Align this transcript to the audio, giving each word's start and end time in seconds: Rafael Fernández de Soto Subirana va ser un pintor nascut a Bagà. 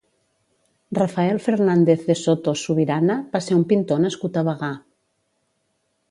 Rafael 0.99 1.37
Fernández 1.47 1.99
de 2.11 2.15
Soto 2.23 2.53
Subirana 2.63 3.17
va 3.35 3.41
ser 3.49 3.57
un 3.59 3.65
pintor 3.73 4.01
nascut 4.07 4.39
a 4.41 4.43
Bagà. 4.49 4.71